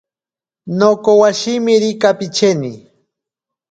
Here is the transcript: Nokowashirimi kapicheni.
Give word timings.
Nokowashirimi 0.77 1.89
kapicheni. 2.01 2.71